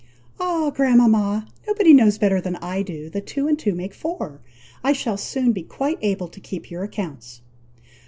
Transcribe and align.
"Ah! 0.39 0.71
grandmama! 0.71 1.47
nobody 1.67 1.93
knows 1.93 2.17
better 2.17 2.41
than 2.41 2.55
I 2.55 2.81
do, 2.81 3.07
that 3.11 3.27
two 3.27 3.47
and 3.47 3.59
two 3.59 3.75
make 3.75 3.93
four. 3.93 4.41
I 4.83 4.93
shall 4.93 5.13
soon 5.15 5.51
be 5.51 5.61
quite 5.61 5.99
able 6.01 6.27
to 6.29 6.39
keep 6.39 6.71
your 6.71 6.81
accounts." 6.81 7.41